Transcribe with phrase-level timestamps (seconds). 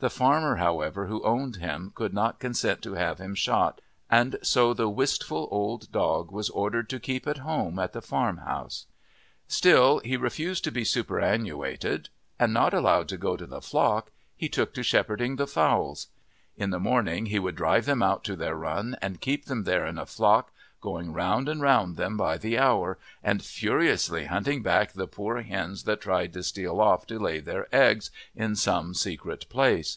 [0.00, 4.74] The farmer, however, who owned him, would not consent to have him shot, and so
[4.74, 8.84] the wistful old dog was ordered to keep at home at the farm house.
[9.48, 14.46] Still he refused to be superannuated, and not allowed to go to the flock he
[14.46, 16.08] took to shepherding the fowls.
[16.54, 19.86] In the morning he would drive them out to their run and keep them there
[19.86, 20.50] in a flock,
[20.80, 25.84] going round and round them by the hour, and furiously hunting back the poor hens
[25.84, 29.96] that tried to steal off to lay their eggs in some secret place.